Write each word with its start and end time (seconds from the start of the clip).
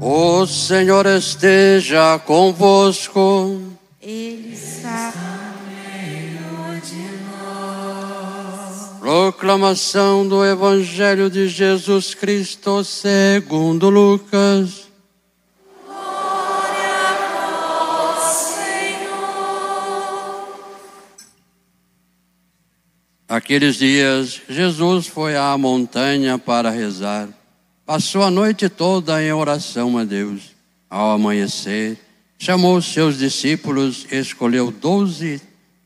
O 0.00 0.46
Senhor 0.46 1.06
esteja 1.06 2.18
convosco. 2.18 3.60
Ele 4.02 4.52
está 4.52 5.12
no 5.16 5.66
meio 5.70 6.80
de 6.80 7.08
nós. 7.30 9.00
Proclamação 9.00 10.26
do 10.26 10.44
Evangelho 10.44 11.30
de 11.30 11.48
Jesus 11.48 12.12
Cristo 12.14 12.84
segundo 12.84 13.88
Lucas. 13.88 14.88
Glória 15.86 16.90
a 17.08 18.16
vós, 18.18 18.36
Senhor. 18.36 19.14
Aqueles 23.28 23.76
dias, 23.76 24.42
Jesus 24.48 25.06
foi 25.06 25.36
à 25.36 25.56
montanha 25.56 26.36
para 26.36 26.68
rezar. 26.68 27.28
Passou 27.86 28.22
a 28.22 28.30
noite 28.30 28.70
toda 28.70 29.22
em 29.22 29.30
oração 29.30 29.98
a 29.98 30.04
Deus. 30.04 30.54
Ao 30.88 31.10
amanhecer, 31.10 31.98
chamou 32.38 32.80
seus 32.80 33.18
discípulos 33.18 34.06
e 34.10 34.16
escolheu 34.16 34.70
doze 34.70 35.38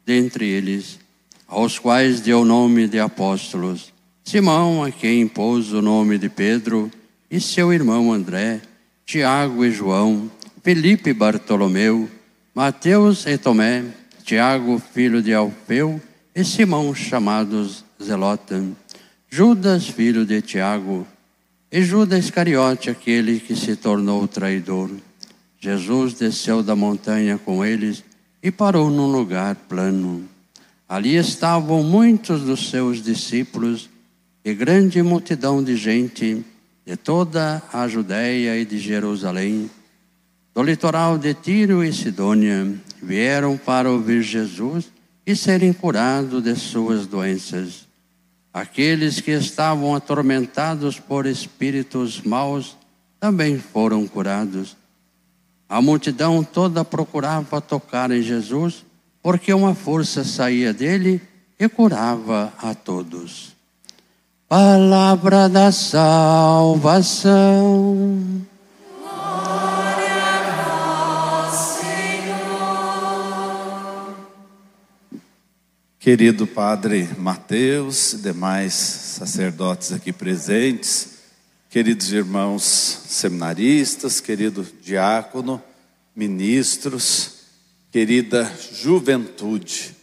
dentre 0.06 0.46
eles, 0.46 1.00
aos 1.48 1.76
quais 1.76 2.20
deu 2.20 2.42
o 2.42 2.44
nome 2.44 2.86
de 2.86 3.00
apóstolos. 3.00 3.92
Simão, 4.24 4.84
a 4.84 4.92
quem 4.92 5.22
impôs 5.22 5.72
o 5.72 5.82
nome 5.82 6.18
de 6.18 6.28
Pedro, 6.28 6.88
e 7.28 7.40
seu 7.40 7.72
irmão 7.72 8.12
André, 8.12 8.60
Tiago 9.04 9.64
e 9.64 9.72
João, 9.72 10.30
Felipe 10.62 11.10
e 11.10 11.14
Bartolomeu, 11.14 12.08
Mateus 12.54 13.26
e 13.26 13.36
Tomé, 13.36 13.84
Tiago, 14.22 14.80
filho 14.94 15.20
de 15.20 15.34
Alfeu, 15.34 16.00
e 16.32 16.44
Simão, 16.44 16.94
chamados 16.94 17.84
Zelota, 18.00 18.64
Judas, 19.28 19.88
filho 19.88 20.24
de 20.24 20.40
Tiago, 20.40 21.04
e 21.70 21.82
Judas 21.82 22.24
Iscariote, 22.24 22.88
aquele 22.88 23.40
que 23.40 23.54
se 23.54 23.76
tornou 23.76 24.26
traidor. 24.26 24.90
Jesus 25.60 26.14
desceu 26.14 26.62
da 26.62 26.74
montanha 26.74 27.36
com 27.38 27.64
eles 27.64 28.02
e 28.42 28.50
parou 28.50 28.90
num 28.90 29.10
lugar 29.10 29.54
plano. 29.54 30.28
Ali 30.88 31.16
estavam 31.16 31.82
muitos 31.82 32.42
dos 32.42 32.70
seus 32.70 33.02
discípulos 33.02 33.90
e 34.44 34.54
grande 34.54 35.02
multidão 35.02 35.62
de 35.62 35.76
gente 35.76 36.44
de 36.86 36.96
toda 36.96 37.62
a 37.70 37.86
Judéia 37.86 38.56
e 38.56 38.64
de 38.64 38.78
Jerusalém, 38.78 39.70
do 40.54 40.62
litoral 40.62 41.18
de 41.18 41.34
Tiro 41.34 41.84
e 41.84 41.92
Sidônia, 41.92 42.74
vieram 43.02 43.58
para 43.58 43.90
ouvir 43.90 44.22
Jesus 44.22 44.90
e 45.26 45.36
serem 45.36 45.74
curados 45.74 46.42
de 46.42 46.56
suas 46.56 47.06
doenças. 47.06 47.87
Aqueles 48.58 49.20
que 49.20 49.30
estavam 49.30 49.94
atormentados 49.94 50.98
por 50.98 51.26
espíritos 51.26 52.20
maus 52.22 52.76
também 53.20 53.56
foram 53.56 54.04
curados. 54.04 54.76
A 55.68 55.80
multidão 55.80 56.42
toda 56.42 56.84
procurava 56.84 57.60
tocar 57.60 58.10
em 58.10 58.20
Jesus, 58.20 58.84
porque 59.22 59.54
uma 59.54 59.76
força 59.76 60.24
saía 60.24 60.74
dele 60.74 61.22
e 61.56 61.68
curava 61.68 62.52
a 62.60 62.74
todos. 62.74 63.54
Palavra 64.48 65.48
da 65.48 65.70
salvação. 65.70 67.14
Querido 76.08 76.46
Padre 76.46 77.06
Mateus 77.18 78.14
e 78.14 78.18
demais 78.22 78.72
sacerdotes 78.72 79.92
aqui 79.92 80.10
presentes, 80.10 81.18
queridos 81.68 82.10
irmãos 82.10 82.62
seminaristas, 82.62 84.18
querido 84.18 84.66
diácono, 84.80 85.62
ministros, 86.16 87.40
querida 87.92 88.50
juventude, 88.72 89.94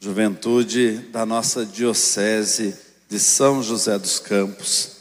juventude 0.00 0.92
da 1.12 1.26
nossa 1.26 1.66
diocese 1.66 2.74
de 3.06 3.20
São 3.20 3.62
José 3.62 3.98
dos 3.98 4.18
Campos, 4.18 4.92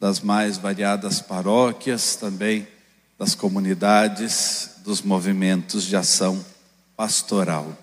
das 0.00 0.20
mais 0.20 0.56
variadas 0.56 1.20
paróquias, 1.20 2.16
também 2.16 2.66
das 3.18 3.34
comunidades, 3.34 4.70
dos 4.82 5.02
movimentos 5.02 5.84
de 5.84 5.96
ação 5.96 6.42
pastoral. 6.96 7.76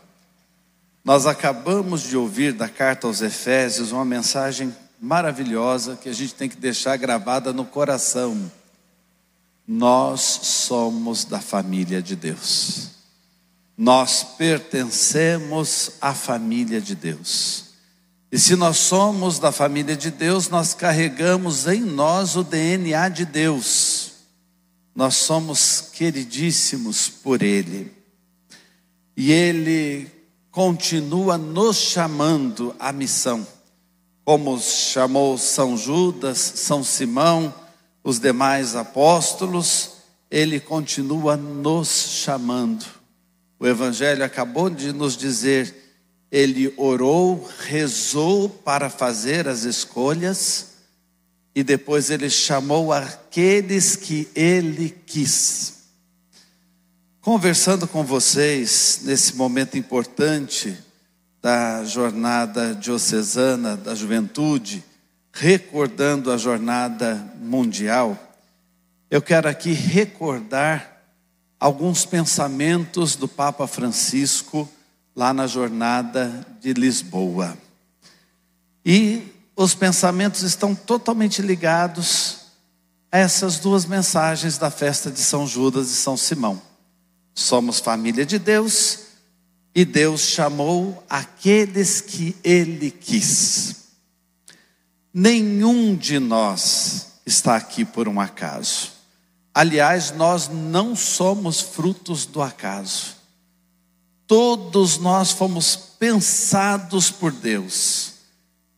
Nós 1.05 1.27
acabamos 1.27 2.01
de 2.01 2.17
ouvir 2.17 2.51
da 2.51 2.67
carta 2.67 3.05
aos 3.05 3.21
Efésios 3.21 3.91
uma 3.91 4.03
mensagem 4.03 4.75
maravilhosa 4.99 5.95
que 5.95 6.09
a 6.09 6.13
gente 6.13 6.33
tem 6.33 6.49
que 6.49 6.57
deixar 6.57 6.97
gravada 6.97 7.53
no 7.53 7.63
coração. 7.63 8.51
Nós 9.67 10.21
somos 10.21 11.23
da 11.23 11.39
família 11.39 12.01
de 12.01 12.15
Deus. 12.15 12.89
Nós 13.77 14.23
pertencemos 14.35 15.91
à 16.01 16.11
família 16.11 16.81
de 16.81 16.95
Deus. 16.95 17.65
E 18.31 18.39
se 18.39 18.55
nós 18.55 18.77
somos 18.77 19.37
da 19.37 19.51
família 19.51 19.95
de 19.95 20.09
Deus, 20.09 20.49
nós 20.49 20.73
carregamos 20.73 21.67
em 21.67 21.81
nós 21.81 22.35
o 22.35 22.43
DNA 22.43 23.09
de 23.09 23.25
Deus. 23.25 24.11
Nós 24.95 25.17
somos 25.17 25.81
queridíssimos 25.93 27.07
por 27.09 27.43
Ele. 27.43 27.91
E 29.15 29.31
Ele 29.31 30.14
continua 30.55 31.37
nos 31.37 31.75
chamando 31.75 32.73
à 32.79 32.93
missão, 32.93 33.45
como 34.23 34.57
chamou 34.57 35.37
São 35.37 35.75
Judas, 35.75 36.37
São 36.37 36.81
Simão, 36.81 37.53
os 38.01 38.19
demais 38.19 38.73
apóstolos, 38.73 39.97
ele 40.31 40.61
continua 40.61 41.35
nos 41.35 41.89
chamando. 41.89 42.85
O 43.59 43.67
Evangelho 43.67 44.23
acabou 44.23 44.69
de 44.69 44.93
nos 44.93 45.17
dizer, 45.17 45.75
ele 46.31 46.73
orou, 46.77 47.45
rezou 47.59 48.47
para 48.47 48.89
fazer 48.89 49.49
as 49.49 49.63
escolhas, 49.63 50.67
e 51.53 51.63
depois 51.63 52.09
ele 52.09 52.29
chamou 52.29 52.93
aqueles 52.93 53.97
que 53.97 54.29
ele 54.33 54.89
quis 55.05 55.74
conversando 57.25 57.87
com 57.87 58.03
vocês 58.03 58.99
nesse 59.01 59.35
momento 59.35 59.75
importante 59.79 60.77
da 61.41 61.83
jornada 61.83 62.75
diocesana 62.75 63.75
da 63.75 63.95
juventude, 63.95 64.83
recordando 65.33 66.31
a 66.31 66.37
jornada 66.37 67.33
mundial, 67.41 68.15
eu 69.09 69.23
quero 69.23 69.49
aqui 69.49 69.73
recordar 69.73 71.01
alguns 71.59 72.05
pensamentos 72.05 73.15
do 73.15 73.27
Papa 73.27 73.65
Francisco 73.65 74.69
lá 75.15 75.33
na 75.33 75.47
jornada 75.47 76.45
de 76.61 76.73
Lisboa. 76.73 77.57
E 78.85 79.33
os 79.55 79.73
pensamentos 79.73 80.43
estão 80.43 80.75
totalmente 80.75 81.41
ligados 81.41 82.41
a 83.11 83.17
essas 83.17 83.57
duas 83.57 83.83
mensagens 83.83 84.59
da 84.59 84.69
festa 84.69 85.09
de 85.09 85.21
São 85.21 85.47
Judas 85.47 85.89
e 85.89 85.95
São 85.95 86.15
Simão. 86.15 86.74
Somos 87.35 87.79
família 87.81 88.25
de 88.25 88.39
Deus 88.39 88.99
e 89.75 89.83
Deus 89.83 90.21
chamou 90.21 91.03
aqueles 91.09 91.99
que 91.99 92.33
Ele 92.41 92.89
quis. 92.89 93.75
Nenhum 95.13 95.95
de 95.95 96.17
nós 96.17 97.07
está 97.25 97.57
aqui 97.57 97.83
por 97.83 98.07
um 98.07 98.21
acaso. 98.21 98.93
Aliás, 99.53 100.11
nós 100.11 100.47
não 100.47 100.95
somos 100.95 101.59
frutos 101.59 102.25
do 102.25 102.41
acaso. 102.41 103.15
Todos 104.25 104.97
nós 104.97 105.31
fomos 105.31 105.75
pensados 105.75 107.11
por 107.11 107.31
Deus, 107.31 108.13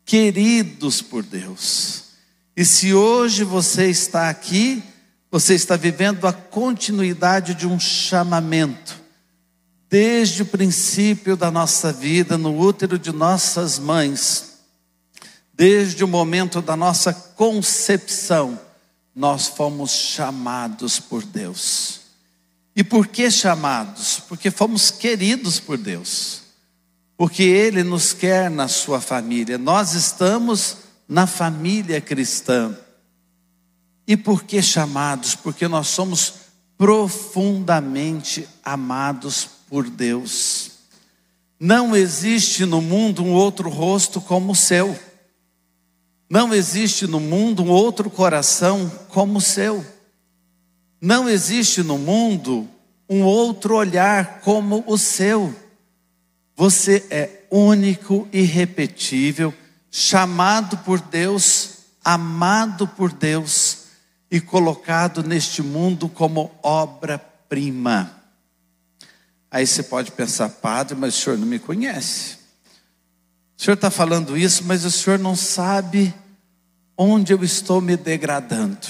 queridos 0.04 1.02
por 1.02 1.24
Deus. 1.24 2.06
E 2.56 2.66
se 2.66 2.94
hoje 2.94 3.44
você 3.44 3.90
está 3.90 4.30
aqui, 4.30 4.84
você 5.30 5.54
está 5.54 5.76
vivendo 5.76 6.26
a 6.26 6.34
continuidade 6.34 7.54
de 7.54 7.68
um 7.68 7.80
chamamento. 7.80 9.02
Desde 9.90 10.44
o 10.44 10.46
princípio 10.46 11.38
da 11.38 11.50
nossa 11.50 11.92
vida, 11.92 12.38
no 12.38 12.58
útero 12.60 13.00
de 13.00 13.12
nossas 13.12 13.80
mães, 13.80 14.60
desde 15.54 16.04
o 16.04 16.08
momento 16.08 16.62
da 16.62 16.76
nossa 16.76 17.14
concepção, 17.14 18.60
nós 19.16 19.48
fomos 19.48 19.92
chamados 19.92 21.00
por 21.00 21.24
Deus. 21.24 22.02
E 22.76 22.84
por 22.84 23.08
que 23.08 23.32
chamados? 23.32 24.22
Porque 24.28 24.52
fomos 24.52 24.92
queridos 24.92 25.60
por 25.60 25.78
Deus. 25.78 26.44
Porque 27.18 27.42
Ele 27.42 27.84
nos 27.84 28.14
quer 28.14 28.52
na 28.52 28.68
sua 28.68 29.02
família. 29.02 29.58
Nós 29.58 29.94
estamos 29.94 30.78
na 31.10 31.26
família 31.26 32.00
cristã. 32.00 32.78
E 34.08 34.16
por 34.16 34.46
que 34.46 34.62
chamados? 34.62 35.36
Porque 35.36 35.68
nós 35.68 35.90
somos 35.90 36.34
profundamente 36.78 38.48
amados 38.64 39.50
por 39.70 39.90
Deus. 39.90 40.72
Não 41.60 41.94
existe 41.94 42.66
no 42.66 42.82
mundo 42.82 43.22
um 43.22 43.34
outro 43.34 43.70
rosto 43.70 44.22
como 44.22 44.54
o 44.54 44.56
seu. 44.56 44.98
Não 46.30 46.54
existe 46.54 47.06
no 47.06 47.20
mundo 47.20 47.64
um 47.64 47.70
outro 47.70 48.10
coração 48.10 48.90
como 49.10 49.40
o 49.40 49.42
seu. 49.42 49.86
Não 51.02 51.28
existe 51.28 51.84
no 51.84 51.98
mundo 51.98 52.68
um 53.10 53.24
outro 53.24 53.76
olhar 53.76 54.40
como 54.40 54.84
o 54.88 54.98
seu. 54.98 55.54
Você 56.56 57.06
é 57.10 57.46
único, 57.52 58.28
irrepetível, 58.32 59.54
chamado 59.92 60.78
por 60.80 61.00
Deus, 61.00 61.78
amado 62.04 62.88
por 62.88 63.12
Deus 63.12 63.77
e 64.30 64.42
colocado 64.42 65.24
neste 65.24 65.62
mundo 65.62 66.10
como 66.10 66.52
obra-prima. 66.62 68.14
Aí 69.50 69.66
você 69.66 69.82
pode 69.82 70.12
pensar, 70.12 70.50
padre, 70.50 70.96
mas 70.96 71.16
o 71.16 71.22
senhor 71.22 71.40
não 71.40 71.48
me 71.48 71.60
conhece. 71.60 72.38
O 73.58 73.64
senhor 73.64 73.76
está 73.76 73.90
falando 73.90 74.38
isso, 74.38 74.64
mas 74.66 74.86
o 74.86 74.92
senhor 74.92 75.18
não 75.18 75.36
sabe 75.36 76.14
onde 76.98 77.34
eu 77.34 77.44
estou 77.44 77.80
me 77.80 77.96
degradando. 77.96 78.86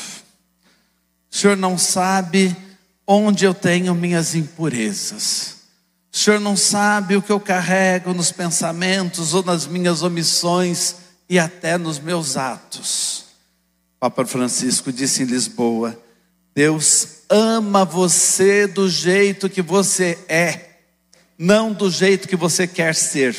O 1.31 1.35
senhor 1.35 1.55
não 1.55 1.77
sabe 1.77 2.55
onde 3.05 3.45
eu 3.45 3.53
tenho 3.53 3.93
minhas 3.93 4.33
impurezas. 4.33 5.57
O 6.11 6.17
senhor 6.17 6.39
não 6.39 6.57
sabe 6.57 7.15
o 7.15 7.21
que 7.21 7.31
eu 7.31 7.39
carrego 7.39 8.13
nos 8.13 8.31
pensamentos 8.31 9.33
ou 9.33 9.43
nas 9.43 9.67
minhas 9.67 10.01
omissões 10.01 10.95
e 11.29 11.37
até 11.37 11.77
nos 11.77 11.99
meus 11.99 12.35
atos. 12.35 13.26
Papa 14.09 14.25
Francisco 14.25 14.89
disse 14.89 15.23
em 15.23 15.25
Lisboa: 15.25 16.01
Deus 16.55 17.23
ama 17.29 17.83
você 17.83 18.65
do 18.65 18.89
jeito 18.89 19.49
que 19.49 19.61
você 19.61 20.17
é, 20.29 20.77
não 21.37 21.73
do 21.73 21.89
jeito 21.89 22.25
que 22.25 22.35
você 22.37 22.65
quer 22.65 22.95
ser. 22.95 23.35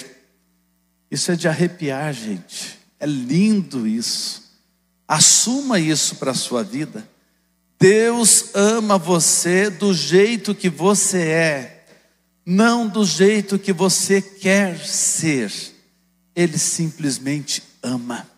Isso 1.10 1.32
é 1.32 1.36
de 1.36 1.48
arrepiar, 1.48 2.12
gente. 2.12 2.78
É 3.00 3.06
lindo 3.06 3.86
isso. 3.86 4.42
Assuma 5.06 5.80
isso 5.80 6.16
para 6.16 6.32
a 6.32 6.34
sua 6.34 6.62
vida. 6.62 7.08
Deus 7.80 8.54
ama 8.54 8.98
você 8.98 9.70
do 9.70 9.94
jeito 9.94 10.54
que 10.54 10.68
você 10.68 11.28
é, 11.28 11.84
não 12.44 12.86
do 12.86 13.06
jeito 13.06 13.58
que 13.58 13.72
você 13.72 14.20
quer 14.20 14.78
ser. 14.84 15.50
Ele 16.36 16.58
simplesmente 16.58 17.62
ama. 17.82 18.28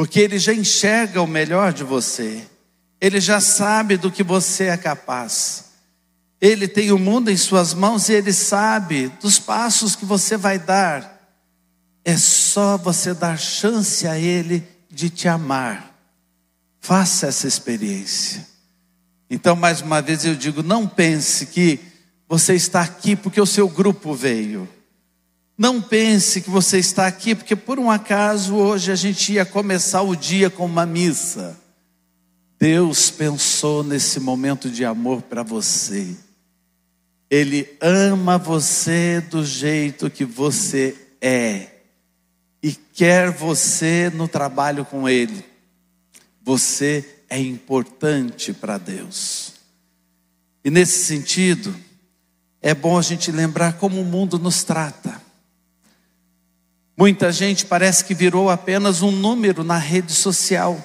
Porque 0.00 0.18
ele 0.18 0.38
já 0.38 0.54
enxerga 0.54 1.20
o 1.20 1.26
melhor 1.26 1.74
de 1.74 1.84
você. 1.84 2.42
Ele 2.98 3.20
já 3.20 3.38
sabe 3.38 3.98
do 3.98 4.10
que 4.10 4.22
você 4.22 4.64
é 4.64 4.76
capaz. 4.78 5.66
Ele 6.40 6.66
tem 6.66 6.90
o 6.90 6.98
mundo 6.98 7.30
em 7.30 7.36
suas 7.36 7.74
mãos 7.74 8.08
e 8.08 8.14
ele 8.14 8.32
sabe 8.32 9.08
dos 9.20 9.38
passos 9.38 9.94
que 9.94 10.06
você 10.06 10.38
vai 10.38 10.58
dar 10.58 11.20
é 12.02 12.16
só 12.16 12.78
você 12.78 13.12
dar 13.12 13.38
chance 13.38 14.06
a 14.06 14.18
Ele 14.18 14.66
de 14.90 15.10
te 15.10 15.28
amar. 15.28 15.94
Faça 16.80 17.26
essa 17.26 17.46
experiência. 17.46 18.48
Então, 19.28 19.54
mais 19.54 19.82
uma 19.82 20.00
vez 20.00 20.24
eu 20.24 20.34
digo: 20.34 20.62
não 20.62 20.88
pense 20.88 21.44
que 21.44 21.78
você 22.26 22.54
está 22.54 22.80
aqui 22.80 23.14
porque 23.14 23.38
o 23.38 23.44
seu 23.44 23.68
grupo 23.68 24.14
veio. 24.14 24.66
Não 25.60 25.78
pense 25.78 26.40
que 26.40 26.48
você 26.48 26.78
está 26.78 27.06
aqui 27.06 27.34
porque 27.34 27.54
por 27.54 27.78
um 27.78 27.90
acaso 27.90 28.54
hoje 28.54 28.90
a 28.90 28.94
gente 28.94 29.34
ia 29.34 29.44
começar 29.44 30.00
o 30.00 30.16
dia 30.16 30.48
com 30.48 30.64
uma 30.64 30.86
missa. 30.86 31.54
Deus 32.58 33.10
pensou 33.10 33.84
nesse 33.84 34.18
momento 34.20 34.70
de 34.70 34.86
amor 34.86 35.20
para 35.20 35.42
você. 35.42 36.16
Ele 37.28 37.76
ama 37.78 38.38
você 38.38 39.20
do 39.20 39.44
jeito 39.44 40.08
que 40.08 40.24
você 40.24 40.96
é 41.20 41.68
e 42.62 42.72
quer 42.72 43.30
você 43.30 44.10
no 44.14 44.26
trabalho 44.26 44.86
com 44.86 45.06
Ele. 45.06 45.44
Você 46.42 47.04
é 47.28 47.38
importante 47.38 48.54
para 48.54 48.78
Deus. 48.78 49.52
E 50.64 50.70
nesse 50.70 51.04
sentido, 51.04 51.76
é 52.62 52.74
bom 52.74 52.96
a 52.96 53.02
gente 53.02 53.30
lembrar 53.30 53.74
como 53.74 54.00
o 54.00 54.06
mundo 54.06 54.38
nos 54.38 54.64
trata. 54.64 55.19
Muita 57.00 57.32
gente 57.32 57.64
parece 57.64 58.04
que 58.04 58.14
virou 58.14 58.50
apenas 58.50 59.00
um 59.00 59.10
número 59.10 59.64
na 59.64 59.78
rede 59.78 60.12
social, 60.12 60.78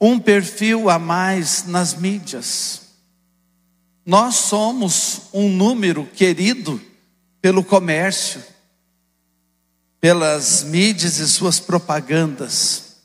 um 0.00 0.18
perfil 0.18 0.88
a 0.88 0.98
mais 0.98 1.66
nas 1.66 1.92
mídias. 1.92 2.80
Nós 4.06 4.36
somos 4.36 5.24
um 5.34 5.50
número 5.50 6.06
querido 6.06 6.80
pelo 7.42 7.62
comércio 7.62 8.42
pelas 10.00 10.62
mídias 10.62 11.18
e 11.18 11.28
suas 11.28 11.60
propagandas, 11.60 13.02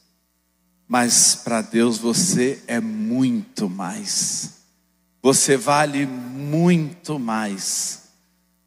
mas 0.88 1.36
para 1.36 1.62
Deus 1.62 1.98
você 1.98 2.63
é 2.68 2.80
muito 2.80 3.69
mais. 3.69 4.51
Você 5.22 5.57
vale 5.57 6.06
muito 6.06 7.19
mais. 7.19 8.02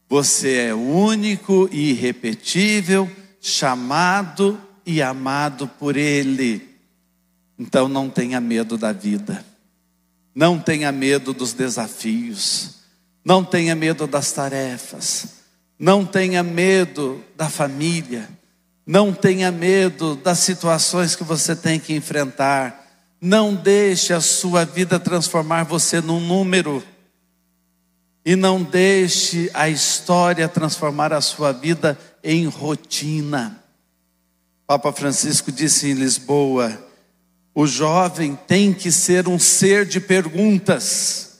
Você 0.08 0.56
é 0.68 0.74
único 0.74 1.68
e 1.72 1.90
irrepetível, 1.90 3.10
chamado 3.40 4.60
e 4.84 5.02
amado 5.02 5.66
por 5.66 5.96
Ele. 5.96 6.76
Então 7.58 7.88
não 7.88 8.08
tenha 8.08 8.40
medo 8.40 8.76
da 8.76 8.92
vida, 8.92 9.44
não 10.34 10.58
tenha 10.58 10.92
medo 10.92 11.32
dos 11.32 11.52
desafios, 11.52 12.76
não 13.24 13.42
tenha 13.42 13.74
medo 13.74 14.06
das 14.06 14.30
tarefas, 14.32 15.36
não 15.78 16.04
tenha 16.04 16.42
medo 16.42 17.22
da 17.36 17.48
família. 17.48 18.28
Não 18.86 19.12
tenha 19.12 19.50
medo 19.50 20.14
das 20.14 20.38
situações 20.38 21.16
que 21.16 21.24
você 21.24 21.56
tem 21.56 21.80
que 21.80 21.92
enfrentar. 21.92 22.86
Não 23.20 23.52
deixe 23.52 24.12
a 24.12 24.20
sua 24.20 24.64
vida 24.64 25.00
transformar 25.00 25.64
você 25.64 26.00
num 26.00 26.20
número. 26.20 26.84
E 28.26 28.34
não 28.34 28.60
deixe 28.60 29.48
a 29.54 29.68
história 29.68 30.48
transformar 30.48 31.12
a 31.12 31.20
sua 31.20 31.52
vida 31.52 31.96
em 32.24 32.46
rotina. 32.46 33.62
Papa 34.66 34.92
Francisco 34.92 35.52
disse 35.52 35.88
em 35.88 35.94
Lisboa: 35.94 36.76
o 37.54 37.68
jovem 37.68 38.36
tem 38.46 38.74
que 38.74 38.92
ser 38.92 39.28
um 39.28 39.38
ser 39.38 39.86
de 39.86 40.00
perguntas, 40.00 41.38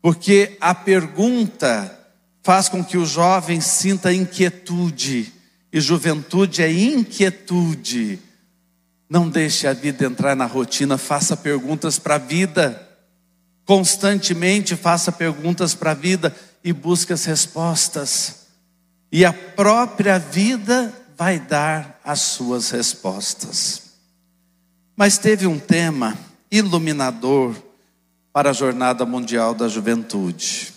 porque 0.00 0.56
a 0.60 0.74
pergunta 0.74 1.98
faz 2.42 2.68
com 2.68 2.82
que 2.82 2.96
o 2.96 3.04
jovem 3.04 3.60
sinta 3.60 4.10
inquietude, 4.10 5.32
e 5.72 5.80
juventude 5.80 6.62
é 6.62 6.72
inquietude. 6.72 8.20
Não 9.10 9.28
deixe 9.28 9.66
a 9.66 9.74
vida 9.74 10.06
entrar 10.06 10.36
na 10.36 10.46
rotina, 10.46 10.96
faça 10.96 11.36
perguntas 11.36 11.98
para 11.98 12.14
a 12.14 12.18
vida. 12.18 12.87
Constantemente 13.68 14.74
faça 14.74 15.12
perguntas 15.12 15.74
para 15.74 15.90
a 15.90 15.94
vida 15.94 16.34
e 16.64 16.72
busque 16.72 17.12
as 17.12 17.26
respostas. 17.26 18.46
E 19.12 19.26
a 19.26 19.32
própria 19.34 20.18
vida 20.18 20.90
vai 21.18 21.38
dar 21.38 22.00
as 22.02 22.18
suas 22.18 22.70
respostas. 22.70 23.82
Mas 24.96 25.18
teve 25.18 25.46
um 25.46 25.58
tema 25.58 26.16
iluminador 26.50 27.54
para 28.32 28.48
a 28.48 28.54
Jornada 28.54 29.04
Mundial 29.04 29.52
da 29.52 29.68
Juventude. 29.68 30.72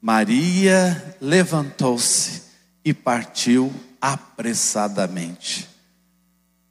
Maria 0.00 1.16
levantou-se 1.20 2.42
e 2.84 2.94
partiu 2.94 3.74
apressadamente. 4.00 5.68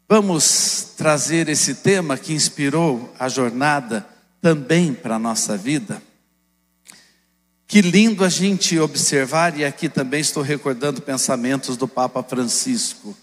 Vamos 0.08 0.94
trazer 0.96 1.50
esse 1.50 1.76
tema 1.76 2.18
que 2.18 2.32
inspirou 2.32 3.14
a 3.20 3.28
jornada 3.28 4.13
também 4.44 4.94
para 4.94 5.16
a 5.16 5.20
nossa 5.20 5.56
vida. 5.56 6.04
Que 7.66 7.82
lindo 7.82 8.26
a 8.26 8.30
gente 8.30 8.78
observar, 8.78 9.58
e 9.58 9.64
aqui 9.64 9.88
também 9.88 10.20
estou 10.20 10.44
recordando 10.44 11.02
pensamentos 11.02 11.78
do 11.78 11.88
Papa 11.88 12.22
Francisco. 12.22 13.16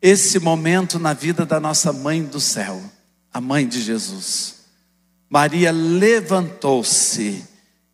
Esse 0.00 0.38
momento 0.38 0.98
na 0.98 1.12
vida 1.12 1.44
da 1.44 1.60
nossa 1.60 1.92
mãe 1.92 2.24
do 2.24 2.40
céu, 2.40 2.80
a 3.30 3.42
mãe 3.42 3.68
de 3.68 3.82
Jesus. 3.82 4.54
Maria 5.28 5.70
levantou-se 5.70 7.44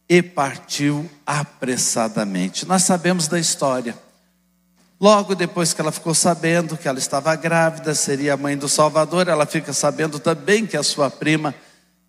e 0.09 0.23
partiu 0.23 1.11
apressadamente. 1.27 2.65
Nós 2.67 2.85
sabemos 2.85 3.27
da 3.27 3.41
história. 3.41 3.99
Logo 5.01 5.35
depois 5.35 5.73
que 5.73 5.81
ela 5.81 5.91
ficou 5.91 6.15
sabendo 6.15 6.77
que 6.77 6.87
ela 6.87 7.01
estava 7.01 7.35
grávida, 7.35 7.97
seria 7.97 8.35
a 8.35 8.37
mãe 8.37 8.57
do 8.57 8.69
Salvador, 8.69 9.27
ela 9.27 9.45
fica 9.45 9.73
sabendo 9.73 10.21
também 10.21 10.69
que 10.69 10.77
a 10.77 10.85
sua 10.85 11.11
prima 11.11 11.53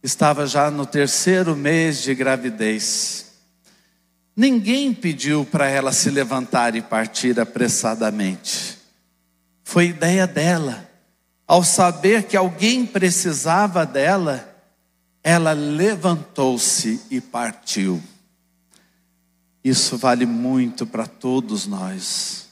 estava 0.03 0.47
já 0.47 0.71
no 0.71 0.85
terceiro 0.85 1.55
mês 1.55 2.01
de 2.01 2.15
gravidez. 2.15 3.31
Ninguém 4.35 4.93
pediu 4.93 5.45
para 5.45 5.67
ela 5.67 5.91
se 5.91 6.09
levantar 6.09 6.75
e 6.75 6.81
partir 6.81 7.39
apressadamente. 7.39 8.77
Foi 9.63 9.87
ideia 9.87 10.25
dela. 10.25 10.89
Ao 11.47 11.63
saber 11.63 12.23
que 12.23 12.37
alguém 12.37 12.85
precisava 12.85 13.85
dela, 13.85 14.47
ela 15.23 15.51
levantou-se 15.51 17.01
e 17.11 17.19
partiu. 17.19 18.01
Isso 19.63 19.97
vale 19.97 20.25
muito 20.25 20.87
para 20.87 21.05
todos 21.05 21.67
nós. 21.67 22.47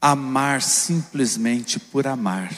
Amar 0.00 0.62
simplesmente 0.62 1.78
por 1.78 2.06
amar. 2.06 2.50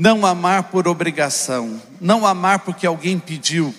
Não 0.00 0.24
amar 0.24 0.70
por 0.70 0.88
obrigação, 0.88 1.78
não 2.00 2.26
amar 2.26 2.60
porque 2.60 2.86
alguém 2.86 3.18
pediu, 3.18 3.74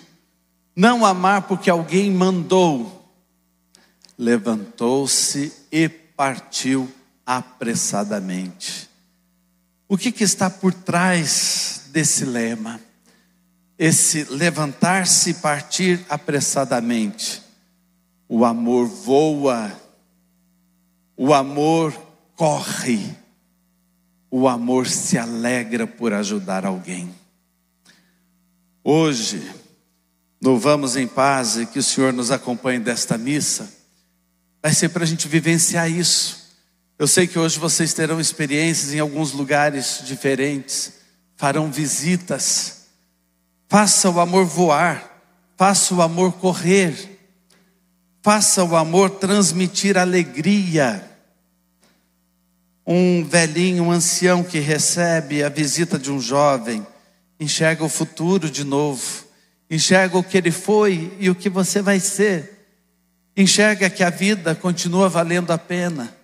não 0.75 1.03
amar 1.03 1.47
porque 1.47 1.67
alguém 1.67 2.11
mandou. 2.11 3.11
Levantou-se 4.19 5.51
e 5.71 5.89
partiu 5.89 6.87
apressadamente. 7.25 8.87
O 9.89 9.97
que, 9.97 10.11
que 10.11 10.23
está 10.23 10.47
por 10.47 10.71
trás 10.71 11.85
desse 11.87 12.23
lema? 12.23 12.79
Esse 13.75 14.23
levantar-se 14.25 15.31
e 15.31 15.33
partir 15.33 16.05
apressadamente. 16.07 17.41
O 18.29 18.45
amor 18.45 18.85
voa, 18.85 19.71
o 21.17 21.33
amor 21.33 21.91
corre, 22.35 23.17
o 24.31 24.47
amor 24.47 24.88
se 24.88 25.17
alegra 25.17 25.85
por 25.85 26.13
ajudar 26.13 26.65
alguém. 26.65 27.13
Hoje, 28.81 29.51
no 30.41 30.57
Vamos 30.57 30.95
em 30.95 31.05
Paz 31.05 31.57
e 31.57 31.65
que 31.65 31.79
o 31.79 31.83
Senhor 31.83 32.13
nos 32.13 32.31
acompanhe 32.31 32.79
desta 32.79 33.17
missa, 33.17 33.69
vai 34.63 34.73
ser 34.73 34.89
para 34.89 35.03
a 35.03 35.07
gente 35.07 35.27
vivenciar 35.27 35.91
isso. 35.91 36.55
Eu 36.97 37.07
sei 37.07 37.27
que 37.27 37.38
hoje 37.38 37.59
vocês 37.59 37.93
terão 37.93 38.21
experiências 38.21 38.93
em 38.93 39.00
alguns 39.00 39.33
lugares 39.33 40.01
diferentes, 40.05 40.93
farão 41.35 41.69
visitas. 41.69 42.85
Faça 43.67 44.09
o 44.09 44.19
amor 44.19 44.45
voar, 44.45 45.21
faça 45.57 45.93
o 45.93 46.01
amor 46.01 46.33
correr, 46.33 47.19
faça 48.21 48.63
o 48.63 48.77
amor 48.77 49.09
transmitir 49.09 49.97
alegria 49.97 51.11
um 52.85 53.23
velhinho, 53.23 53.83
um 53.83 53.91
ancião 53.91 54.43
que 54.43 54.59
recebe 54.59 55.43
a 55.43 55.50
visita 55.50 55.97
de 56.00 56.11
um 56.11 56.19
jovem, 56.19 56.85
enxerga 57.39 57.83
o 57.83 57.89
futuro 57.89 58.50
de 58.50 58.63
novo, 58.63 59.25
enxerga 59.69 60.17
o 60.17 60.23
que 60.23 60.38
ele 60.38 60.51
foi 60.51 61.15
e 61.19 61.29
o 61.29 61.35
que 61.35 61.50
você 61.50 61.81
vai 61.81 62.00
ser, 62.00 62.67
enxerga 63.35 63.89
que 63.89 64.03
a 64.03 64.09
vida 64.09 64.53
continua 64.55 65.07
valendo 65.07 65.51
a 65.51 65.57
pena. 65.57 66.15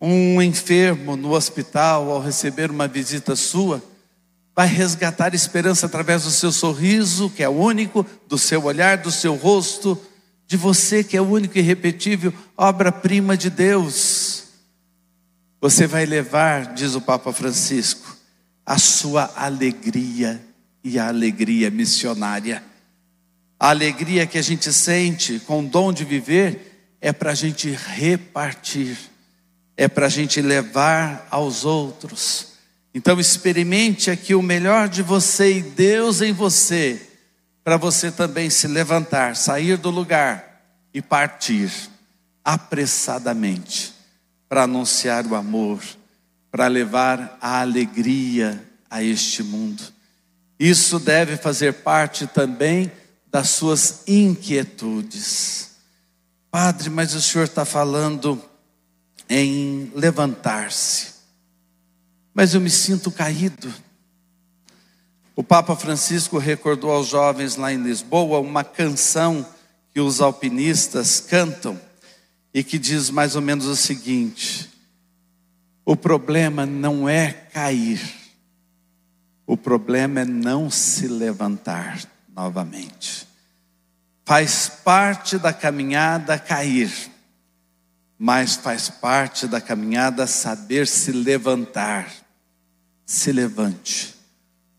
Um 0.00 0.40
enfermo 0.42 1.16
no 1.16 1.32
hospital, 1.32 2.10
ao 2.10 2.20
receber 2.20 2.70
uma 2.70 2.86
visita 2.86 3.34
sua, 3.34 3.82
vai 4.54 4.68
resgatar 4.68 5.34
esperança 5.34 5.86
através 5.86 6.22
do 6.22 6.30
seu 6.30 6.52
sorriso, 6.52 7.30
que 7.30 7.42
é 7.42 7.48
único, 7.48 8.06
do 8.28 8.38
seu 8.38 8.64
olhar, 8.64 8.98
do 8.98 9.10
seu 9.10 9.34
rosto, 9.34 10.00
de 10.46 10.56
você, 10.56 11.02
que 11.02 11.16
é 11.16 11.22
único 11.22 11.56
e 11.56 11.60
irrepetível, 11.60 12.32
obra-prima 12.56 13.36
de 13.36 13.50
Deus. 13.50 14.23
Você 15.64 15.86
vai 15.86 16.04
levar, 16.04 16.74
diz 16.74 16.94
o 16.94 17.00
Papa 17.00 17.32
Francisco, 17.32 18.14
a 18.66 18.76
sua 18.76 19.32
alegria 19.34 20.38
e 20.84 20.98
a 20.98 21.08
alegria 21.08 21.70
missionária. 21.70 22.62
A 23.58 23.70
alegria 23.70 24.26
que 24.26 24.36
a 24.36 24.42
gente 24.42 24.70
sente 24.70 25.38
com 25.38 25.60
o 25.60 25.66
dom 25.66 25.90
de 25.90 26.04
viver 26.04 26.98
é 27.00 27.14
para 27.14 27.30
a 27.30 27.34
gente 27.34 27.70
repartir, 27.70 28.94
é 29.74 29.88
para 29.88 30.04
a 30.04 30.10
gente 30.10 30.42
levar 30.42 31.26
aos 31.30 31.64
outros. 31.64 32.48
Então, 32.92 33.18
experimente 33.18 34.10
aqui 34.10 34.34
o 34.34 34.42
melhor 34.42 34.86
de 34.86 35.00
você 35.00 35.60
e 35.60 35.62
Deus 35.62 36.20
em 36.20 36.34
você, 36.34 37.00
para 37.64 37.78
você 37.78 38.12
também 38.12 38.50
se 38.50 38.68
levantar, 38.68 39.34
sair 39.34 39.78
do 39.78 39.88
lugar 39.88 40.60
e 40.92 41.00
partir 41.00 41.72
apressadamente 42.44 43.93
para 44.54 44.62
anunciar 44.62 45.26
o 45.26 45.34
amor, 45.34 45.82
para 46.48 46.68
levar 46.68 47.36
a 47.40 47.60
alegria 47.62 48.64
a 48.88 49.02
este 49.02 49.42
mundo. 49.42 49.82
Isso 50.60 51.00
deve 51.00 51.36
fazer 51.36 51.72
parte 51.82 52.24
também 52.24 52.88
das 53.32 53.50
suas 53.50 54.04
inquietudes. 54.06 55.70
Padre, 56.52 56.88
mas 56.88 57.14
o 57.14 57.20
senhor 57.20 57.42
está 57.42 57.64
falando 57.64 58.40
em 59.28 59.90
levantar-se, 59.92 61.14
mas 62.32 62.54
eu 62.54 62.60
me 62.60 62.70
sinto 62.70 63.10
caído. 63.10 63.74
O 65.34 65.42
Papa 65.42 65.74
Francisco 65.74 66.38
recordou 66.38 66.92
aos 66.92 67.08
jovens 67.08 67.56
lá 67.56 67.72
em 67.72 67.82
Lisboa 67.82 68.38
uma 68.38 68.62
canção 68.62 69.44
que 69.92 69.98
os 69.98 70.20
alpinistas 70.20 71.18
cantam 71.18 71.76
e 72.54 72.62
que 72.62 72.78
diz 72.78 73.10
mais 73.10 73.34
ou 73.34 73.42
menos 73.42 73.66
o 73.66 73.74
seguinte: 73.74 74.70
o 75.84 75.96
problema 75.96 76.64
não 76.64 77.08
é 77.08 77.32
cair, 77.32 78.00
o 79.44 79.56
problema 79.56 80.20
é 80.20 80.24
não 80.24 80.70
se 80.70 81.08
levantar 81.08 82.00
novamente. 82.34 83.26
Faz 84.24 84.68
parte 84.68 85.36
da 85.36 85.52
caminhada 85.52 86.38
cair, 86.38 86.90
mas 88.16 88.54
faz 88.54 88.88
parte 88.88 89.46
da 89.46 89.60
caminhada 89.60 90.26
saber 90.26 90.86
se 90.86 91.12
levantar. 91.12 92.10
Se 93.04 93.30
levante. 93.32 94.14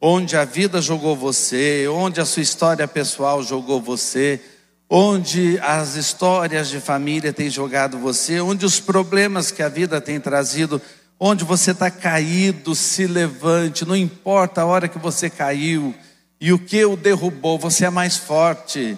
Onde 0.01 0.35
a 0.35 0.43
vida 0.43 0.81
jogou 0.81 1.15
você, 1.15 1.87
onde 1.87 2.19
a 2.19 2.25
sua 2.25 2.41
história 2.41 2.87
pessoal 2.87 3.43
jogou 3.43 3.79
você, 3.79 4.41
onde 4.89 5.59
as 5.59 5.95
histórias 5.95 6.69
de 6.69 6.79
família 6.79 7.33
têm 7.33 7.49
jogado 7.49 7.97
você, 7.97 8.39
onde 8.39 8.65
os 8.65 8.79
problemas 8.79 9.51
que 9.51 9.63
a 9.63 9.69
vida 9.69 9.99
tem 9.99 10.19
trazido, 10.19 10.81
onde 11.19 11.43
você 11.43 11.71
está 11.71 11.89
caído, 11.89 12.75
se 12.75 13.07
levante, 13.07 13.85
não 13.85 13.95
importa 13.95 14.61
a 14.61 14.65
hora 14.65 14.87
que 14.87 14.99
você 14.99 15.29
caiu 15.29 15.93
e 16.39 16.53
o 16.53 16.59
que 16.59 16.83
o 16.85 16.95
derrubou, 16.95 17.57
você 17.57 17.85
é 17.85 17.89
mais 17.89 18.17
forte. 18.17 18.97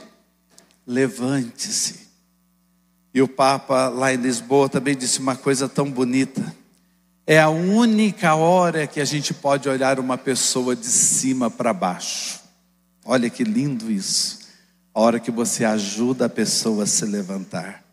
Levante-se. 0.86 2.08
E 3.14 3.22
o 3.22 3.28
Papa 3.28 3.88
lá 3.88 4.14
em 4.14 4.18
Lisboa 4.18 4.68
também 4.68 4.96
disse 4.96 5.20
uma 5.20 5.36
coisa 5.36 5.70
tão 5.70 5.90
bonita. 5.90 6.56
É 7.26 7.40
a 7.40 7.50
única 7.50 8.36
hora 8.36 8.88
que 8.88 9.00
a 9.00 9.06
gente 9.06 9.34
pode 9.34 9.68
olhar 9.68 10.00
uma 10.00 10.18
pessoa 10.18 10.76
de 10.76 10.86
cima 10.86 11.50
para 11.50 11.74
baixo. 11.74 12.40
Olha 13.06 13.30
que 13.30 13.44
lindo 13.44 13.92
isso 13.92 14.47
a 14.98 15.00
hora 15.00 15.20
que 15.20 15.30
você 15.30 15.64
ajuda 15.64 16.26
a 16.26 16.30
pessoa 16.30 16.84
a 16.84 16.88
se 16.88 17.06
levantar. 17.06 17.84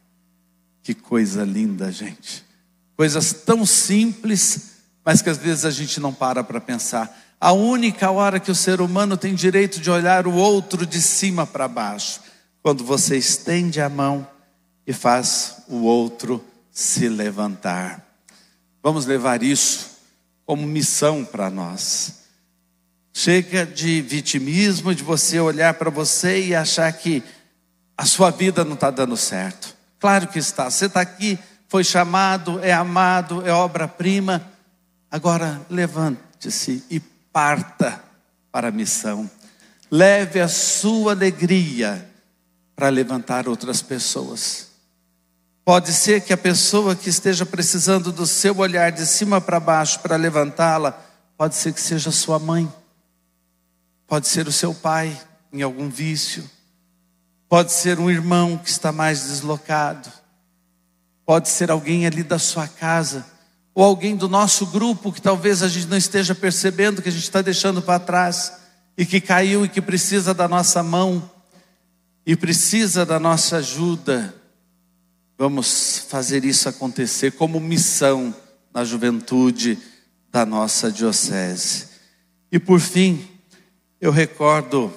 Que 0.83 0.95
coisa 0.95 1.45
linda, 1.45 1.93
gente. 1.93 2.43
Coisas 2.97 3.31
tão 3.31 3.67
simples, 3.67 4.77
mas 5.05 5.21
que 5.21 5.29
às 5.29 5.37
vezes 5.37 5.67
a 5.67 5.71
gente 5.71 6.01
não 6.01 6.15
para 6.15 6.43
para 6.43 6.63
pensar. 6.63 7.15
A 7.39 7.53
única 7.53 8.11
hora 8.11 8.41
que 8.41 8.51
o 8.51 8.55
ser 8.55 8.81
humano 8.81 9.19
tem 9.19 9.35
direito 9.35 9.81
de 9.81 9.91
olhar 9.91 10.27
o 10.27 10.33
outro 10.33 10.87
de 10.87 10.99
cima 11.03 11.47
para 11.47 11.69
baixo, 11.69 12.23
quando 12.63 12.83
você 12.83 13.19
estende 13.19 13.83
a 13.83 13.91
mão 13.91 14.27
e 14.87 14.95
faz 14.95 15.57
o 15.69 15.83
outro 15.83 16.43
se 16.71 17.07
levantar. 17.07 18.03
Vamos 18.83 19.05
levar 19.05 19.43
isso 19.43 19.99
como 20.47 20.67
missão 20.67 21.23
para 21.23 21.51
nós. 21.51 22.24
Chega 23.17 23.65
de 23.65 24.03
vitimismo, 24.03 24.93
de 24.93 25.05
você 25.05 25.39
olhar 25.39 25.75
para 25.75 25.89
você 25.89 26.47
e 26.47 26.55
achar 26.55 26.93
que 26.93 27.23
a 27.97 28.05
sua 28.05 28.33
vida 28.33 28.65
não 28.65 28.75
está 28.75 28.91
dando 28.91 29.17
certo. 29.17 29.77
Claro 30.01 30.27
que 30.27 30.41
está. 30.41 30.69
Você 30.69 30.87
está 30.87 31.01
aqui, 31.01 31.39
foi 31.69 31.85
chamado, 31.85 32.59
é 32.63 32.73
amado, 32.73 33.47
é 33.47 33.53
obra-prima. 33.53 34.45
Agora 35.09 35.65
levante-se 35.71 36.83
e 36.91 36.99
parta 37.33 38.03
para 38.51 38.69
a 38.69 38.73
missão. 38.73 39.31
Leve 39.89 40.41
a 40.41 40.49
sua 40.49 41.13
alegria 41.13 42.11
para 42.75 42.89
levantar 42.89 43.49
outras 43.49 43.81
pessoas. 43.81 44.71
Pode 45.65 45.93
ser 45.93 46.21
que 46.21 46.33
a 46.33 46.37
pessoa 46.37 46.97
que 46.97 47.09
esteja 47.09 47.47
precisando 47.47 48.11
do 48.11 48.27
seu 48.27 48.59
olhar 48.59 48.91
de 48.91 49.07
cima 49.07 49.41
para 49.41 49.61
baixo 49.61 50.01
para 50.01 50.17
levantá-la, 50.17 51.01
pode 51.39 51.55
ser 51.55 51.73
que 51.73 51.81
seja 51.81 52.11
sua 52.11 52.41
mãe. 52.41 52.71
Pode 54.07 54.29
ser 54.29 54.47
o 54.47 54.53
seu 54.53 54.75
pai 54.75 55.19
em 55.53 55.63
algum 55.63 55.89
vício, 55.89 56.49
pode 57.49 57.73
ser 57.73 57.99
um 57.99 58.11
irmão 58.11 58.59
que 58.59 58.69
está 58.69 58.91
mais 58.91 59.25
deslocado, 59.25 60.11
pode 61.25 61.49
ser 61.49 61.71
alguém 61.71 62.07
ali 62.07 62.23
da 62.23 62.39
sua 62.39 62.67
casa, 62.67 63.25
ou 63.75 63.83
alguém 63.83 64.17
do 64.17 64.29
nosso 64.29 64.67
grupo 64.67 65.13
que 65.13 65.23
talvez 65.23 65.63
a 65.63 65.69
gente 65.69 65.87
não 65.87 65.97
esteja 65.97 66.35
percebendo 66.35 67.03
que 67.03 67.09
a 67.09 67.13
gente 67.13 67.25
está 67.25 67.43
deixando 67.43 67.83
para 67.83 67.99
trás 67.99 68.53
e 68.97 69.05
que 69.05 69.21
caiu 69.21 69.65
e 69.65 69.69
que 69.69 69.81
precisa 69.81 70.33
da 70.33 70.47
nossa 70.47 70.83
mão 70.83 71.31
e 72.27 72.37
precisa 72.37 73.05
da 73.05 73.19
nossa 73.19 73.57
ajuda. 73.57 74.35
Vamos 75.37 76.07
fazer 76.09 76.45
isso 76.45 76.69
acontecer 76.69 77.33
como 77.33 77.59
missão 77.59 78.35
na 78.73 78.85
juventude 78.85 79.79
da 80.31 80.47
nossa 80.47 80.91
diocese. 80.91 81.89
E 82.51 82.59
por 82.59 82.81
fim, 82.81 83.29
eu 84.05 84.11
recordo 84.11 84.93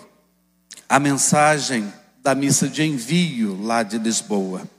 a 0.89 0.99
mensagem 0.99 1.93
da 2.21 2.35
missa 2.35 2.67
de 2.67 2.83
envio 2.83 3.57
lá 3.61 3.81
de 3.81 3.97
Lisboa, 3.97 4.69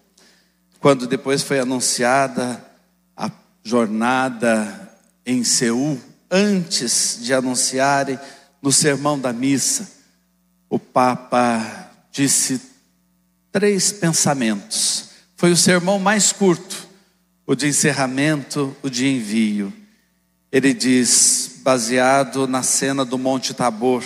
quando 0.80 1.06
depois 1.06 1.42
foi 1.42 1.58
anunciada 1.58 2.62
a 3.16 3.30
jornada 3.64 4.92
em 5.24 5.42
Seul 5.42 5.98
antes 6.30 7.20
de 7.22 7.32
anunciarem 7.32 8.18
no 8.60 8.70
sermão 8.70 9.18
da 9.18 9.32
missa, 9.32 9.90
o 10.68 10.78
Papa 10.78 11.90
disse 12.12 12.60
três 13.50 13.92
pensamentos. 13.92 15.08
Foi 15.36 15.50
o 15.50 15.56
sermão 15.56 15.98
mais 15.98 16.32
curto, 16.32 16.86
o 17.46 17.54
de 17.54 17.66
encerramento, 17.66 18.76
o 18.82 18.90
de 18.90 19.08
envio. 19.08 19.72
Ele 20.52 20.74
diz, 20.74 21.60
baseado 21.62 22.46
na 22.46 22.62
cena 22.62 23.06
do 23.06 23.16
Monte 23.16 23.54
Tabor, 23.54 24.04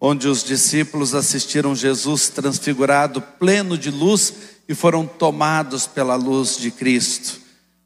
onde 0.00 0.28
os 0.28 0.44
discípulos 0.44 1.14
assistiram 1.14 1.74
Jesus 1.74 2.28
transfigurado, 2.28 3.20
pleno 3.20 3.76
de 3.78 3.90
luz, 3.90 4.32
e 4.68 4.74
foram 4.74 5.06
tomados 5.06 5.86
pela 5.86 6.16
luz 6.16 6.56
de 6.56 6.70
Cristo. 6.70 7.40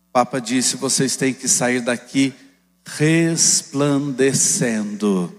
O 0.08 0.12
Papa 0.12 0.40
disse: 0.40 0.76
vocês 0.76 1.16
têm 1.16 1.34
que 1.34 1.46
sair 1.46 1.80
daqui 1.80 2.34
resplandecendo, 2.84 5.32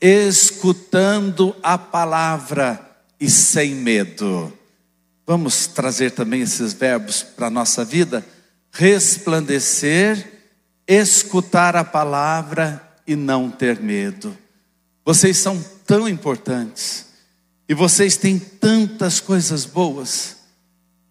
escutando 0.00 1.56
a 1.62 1.78
palavra 1.78 2.80
e 3.18 3.30
sem 3.30 3.74
medo. 3.74 4.52
Vamos 5.26 5.66
trazer 5.66 6.12
também 6.12 6.42
esses 6.42 6.72
verbos 6.72 7.22
para 7.22 7.48
a 7.48 7.50
nossa 7.50 7.84
vida? 7.84 8.24
Resplandecer, 8.70 10.32
escutar 10.86 11.74
a 11.74 11.82
palavra 11.82 12.80
e 13.06 13.16
não 13.16 13.50
ter 13.50 13.80
medo. 13.80 14.36
Vocês 15.06 15.36
são 15.36 15.64
tão 15.86 16.08
importantes 16.08 17.06
e 17.68 17.74
vocês 17.74 18.16
têm 18.16 18.40
tantas 18.40 19.20
coisas 19.20 19.64
boas 19.64 20.34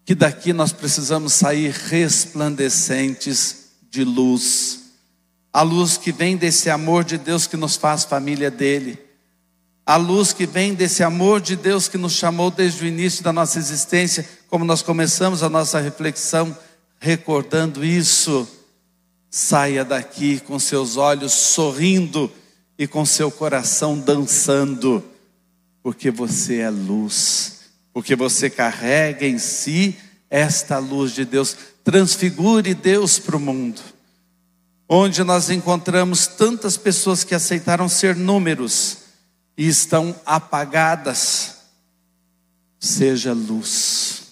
que 0.03 0.13
daqui 0.13 0.51
nós 0.51 0.73
precisamos 0.73 1.31
sair 1.31 1.71
resplandecentes 1.71 3.69
de 3.89 4.03
luz. 4.03 4.81
A 5.53 5.61
luz 5.61 5.95
que 5.95 6.11
vem 6.11 6.35
desse 6.35 6.69
amor 6.69 7.05
de 7.05 7.17
Deus 7.17 7.47
que 7.47 7.55
nos 7.55 7.77
faz 7.77 8.03
família 8.03 8.51
dele. 8.51 8.99
A 9.85 9.95
luz 9.95 10.33
que 10.33 10.45
vem 10.45 10.73
desse 10.73 11.01
amor 11.01 11.39
de 11.39 11.55
Deus 11.55 11.87
que 11.87 11.97
nos 11.97 12.15
chamou 12.15 12.51
desde 12.51 12.83
o 12.83 12.87
início 12.87 13.23
da 13.23 13.31
nossa 13.31 13.57
existência, 13.57 14.27
como 14.49 14.65
nós 14.65 14.81
começamos 14.81 15.41
a 15.41 15.47
nossa 15.47 15.79
reflexão, 15.79 16.53
recordando 16.99 17.85
isso. 17.85 18.45
Saia 19.29 19.85
daqui 19.85 20.41
com 20.41 20.59
seus 20.59 20.97
olhos 20.97 21.31
sorrindo 21.31 22.29
e 22.77 22.87
com 22.87 23.05
seu 23.05 23.31
coração 23.31 23.97
dançando, 23.97 25.03
porque 25.81 26.11
você 26.11 26.57
é 26.57 26.69
luz, 26.69 27.61
porque 27.93 28.15
você 28.15 28.49
carrega 28.49 29.25
em 29.25 29.37
si 29.37 29.97
esta 30.29 30.77
luz 30.77 31.11
de 31.13 31.23
Deus. 31.25 31.55
Transfigure 31.83 32.73
Deus 32.73 33.19
para 33.19 33.37
o 33.37 33.39
mundo, 33.39 33.81
onde 34.89 35.23
nós 35.23 35.49
encontramos 35.49 36.27
tantas 36.27 36.75
pessoas 36.77 37.23
que 37.23 37.35
aceitaram 37.35 37.87
ser 37.87 38.15
números 38.15 38.97
e 39.57 39.67
estão 39.67 40.15
apagadas. 40.25 41.55
Seja 42.79 43.33
luz, 43.33 44.23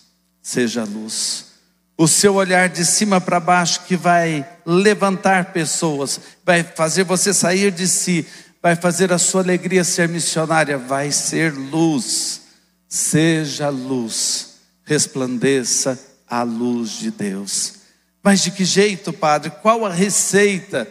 seja 0.42 0.84
luz 0.84 1.53
o 1.98 2.08
seu 2.08 2.36
olhar 2.36 2.70
de 2.70 2.86
cima 2.86 3.22
para 3.22 3.40
baixo 3.40 3.82
que 3.86 3.96
vai 3.96 4.48
levantar 4.66 5.54
pessoas, 5.54 6.20
vai 6.46 6.64
fazer 6.64 7.04
você 7.04 7.34
sair 7.34 7.72
de 7.72 7.88
si, 7.88 8.26
vai 8.62 8.76
fazer 8.76 9.12
a 9.12 9.18
sua 9.18 9.42
alegria 9.42 9.84
ser 9.84 10.08
missionária, 10.08 10.78
vai 10.78 11.12
ser 11.12 11.54
luz. 11.54 12.42
Seja 12.88 13.70
luz, 13.70 14.60
resplandeça 14.86 16.00
a 16.30 16.44
luz 16.44 16.92
de 16.92 17.10
Deus. 17.10 17.74
Mas 18.22 18.42
de 18.42 18.52
que 18.52 18.64
jeito, 18.64 19.12
Padre? 19.12 19.52
Qual 19.62 19.86
a 19.86 19.90
receita 19.90 20.88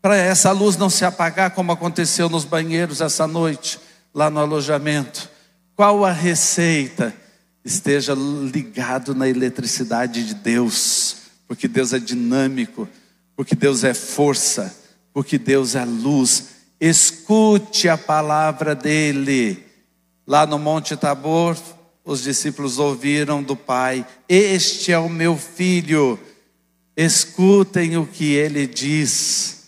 para 0.00 0.16
essa 0.16 0.52
luz 0.52 0.76
não 0.76 0.88
se 0.88 1.04
apagar, 1.04 1.50
como 1.50 1.72
aconteceu 1.72 2.28
nos 2.28 2.44
banheiros 2.44 3.00
essa 3.00 3.26
noite, 3.26 3.80
lá 4.14 4.30
no 4.30 4.38
alojamento? 4.38 5.28
Qual 5.74 6.04
a 6.04 6.12
receita? 6.12 7.12
Esteja 7.66 8.14
ligado 8.14 9.12
na 9.12 9.28
eletricidade 9.28 10.24
de 10.24 10.34
Deus, 10.34 11.16
porque 11.48 11.66
Deus 11.66 11.92
é 11.92 11.98
dinâmico, 11.98 12.88
porque 13.34 13.56
Deus 13.56 13.82
é 13.82 13.92
força, 13.92 14.74
porque 15.12 15.36
Deus 15.36 15.74
é 15.74 15.84
luz. 15.84 16.50
Escute 16.80 17.88
a 17.88 17.98
palavra 17.98 18.74
dele. 18.74 19.64
Lá 20.24 20.46
no 20.46 20.58
Monte 20.58 20.96
Tabor, 20.96 21.56
os 22.04 22.22
discípulos 22.22 22.78
ouviram 22.78 23.42
do 23.42 23.56
Pai: 23.56 24.06
Este 24.28 24.92
é 24.92 24.98
o 24.98 25.08
meu 25.08 25.36
filho, 25.36 26.18
escutem 26.96 27.96
o 27.96 28.06
que 28.06 28.32
ele 28.32 28.66
diz. 28.66 29.66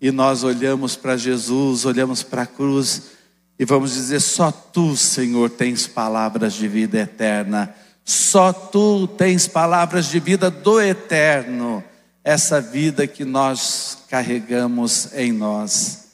E 0.00 0.10
nós 0.10 0.42
olhamos 0.42 0.96
para 0.96 1.16
Jesus, 1.16 1.84
olhamos 1.84 2.24
para 2.24 2.42
a 2.42 2.46
cruz 2.46 3.13
e 3.58 3.64
vamos 3.64 3.94
dizer: 3.94 4.20
só 4.20 4.50
tu, 4.50 4.94
Senhor, 4.96 5.48
tens 5.50 5.86
palavras 5.86 6.54
de 6.54 6.66
vida 6.68 6.98
eterna. 6.98 7.74
Só 8.04 8.52
tu 8.52 9.06
tens 9.06 9.48
palavras 9.48 10.10
de 10.10 10.20
vida 10.20 10.50
do 10.50 10.78
eterno. 10.80 11.82
Essa 12.22 12.60
vida 12.60 13.06
que 13.06 13.24
nós 13.24 14.04
carregamos 14.08 15.12
em 15.14 15.32
nós. 15.32 16.08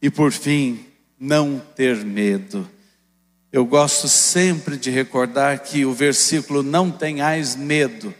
E 0.00 0.08
por 0.10 0.30
fim, 0.32 0.86
não 1.18 1.60
ter 1.74 1.96
medo. 2.04 2.70
Eu 3.52 3.64
gosto 3.64 4.06
sempre 4.08 4.76
de 4.76 4.90
recordar 4.90 5.60
que 5.60 5.86
o 5.86 5.94
versículo 5.94 6.62
não 6.62 6.90
tenhais 6.90 7.56
medo 7.56 8.14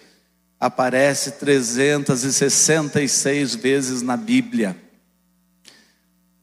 aparece 0.58 1.32
366 1.32 3.54
vezes 3.56 4.00
na 4.02 4.16
Bíblia 4.16 4.74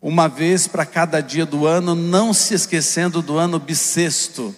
uma 0.04 0.28
vez 0.28 0.68
para 0.68 0.86
cada 0.86 1.22
dia 1.22 1.46
do 1.46 1.66
ano, 1.66 1.96
não 1.96 2.34
se 2.34 2.54
esquecendo 2.54 3.22
do 3.22 3.38
ano 3.38 3.58
bissexto. 3.58 4.54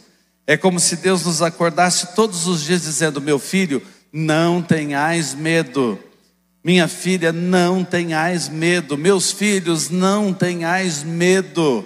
É 0.48 0.58
como 0.58 0.80
se 0.80 0.96
Deus 0.96 1.24
nos 1.24 1.40
acordasse 1.40 2.16
todos 2.16 2.48
os 2.48 2.64
dias 2.64 2.82
dizendo: 2.82 3.22
Meu 3.22 3.38
filho, 3.38 3.80
não 4.12 4.60
tenhais 4.60 5.36
medo. 5.36 6.00
Minha 6.64 6.88
filha, 6.88 7.32
não 7.32 7.84
tenhais 7.84 8.50
medo. 8.50 8.98
Meus 8.98 9.32
filhos, 9.32 9.92
não 9.92 10.34
tenhais 10.34 11.04
medo. 11.04 11.86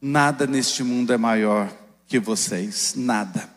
Nada 0.00 0.46
neste 0.46 0.84
mundo 0.84 1.12
é 1.12 1.18
maior 1.18 1.68
que 2.06 2.20
vocês, 2.20 2.94
nada. 2.96 3.50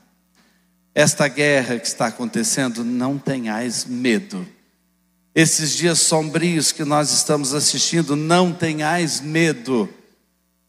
Esta 0.96 1.28
guerra 1.28 1.78
que 1.78 1.86
está 1.86 2.08
acontecendo, 2.08 2.84
não 2.84 3.20
tenhais 3.20 3.86
medo. 3.86 4.44
Esses 5.36 5.72
dias 5.76 6.00
sombrios 6.00 6.72
que 6.72 6.84
nós 6.84 7.12
estamos 7.12 7.56
assistindo, 7.56 8.16
não 8.16 8.54
tenhais 8.54 9.20
medo. 9.20 9.90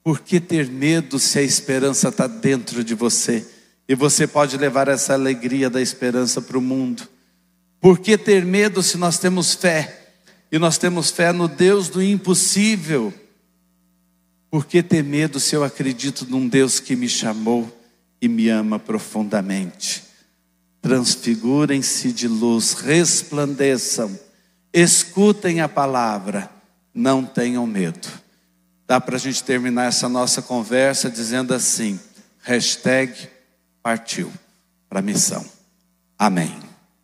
Por 0.02 0.20
que 0.20 0.40
ter 0.40 0.68
medo 0.68 1.18
se 1.18 1.38
a 1.38 1.42
esperança 1.42 2.08
está 2.08 2.26
dentro 2.26 2.82
de 2.82 2.94
você? 2.94 3.46
E 3.86 3.94
você 3.94 4.26
pode 4.26 4.56
levar 4.56 4.88
essa 4.88 5.12
alegria 5.12 5.68
da 5.68 5.82
esperança 5.82 6.40
para 6.40 6.56
o 6.56 6.62
mundo. 6.62 7.06
Por 7.78 7.98
que 7.98 8.16
ter 8.16 8.42
medo 8.42 8.82
se 8.82 8.96
nós 8.96 9.18
temos 9.18 9.52
fé? 9.52 10.12
E 10.50 10.58
nós 10.58 10.78
temos 10.78 11.10
fé 11.10 11.30
no 11.30 11.46
Deus 11.46 11.90
do 11.90 12.02
impossível. 12.02 13.12
Por 14.50 14.64
que 14.64 14.82
ter 14.82 15.04
medo 15.04 15.38
se 15.38 15.54
eu 15.54 15.62
acredito 15.62 16.24
num 16.26 16.48
Deus 16.48 16.80
que 16.80 16.96
me 16.96 17.08
chamou 17.08 17.70
e 18.18 18.28
me 18.28 18.48
ama 18.48 18.78
profundamente? 18.78 20.04
Transfigurem-se 20.80 22.12
de 22.12 22.28
luz, 22.28 22.72
resplandeçam 22.72 24.18
escutem 24.74 25.60
a 25.60 25.68
palavra, 25.68 26.50
não 26.92 27.24
tenham 27.24 27.64
medo. 27.66 28.08
Dá 28.86 29.00
para 29.00 29.16
a 29.16 29.18
gente 29.18 29.42
terminar 29.42 29.86
essa 29.86 30.08
nossa 30.08 30.42
conversa 30.42 31.08
dizendo 31.08 31.54
assim: 31.54 31.98
hashtag 32.42 33.14
partiu 33.80 34.30
para 34.88 34.98
a 34.98 35.02
missão. 35.02 35.44
Amém. 36.18 36.73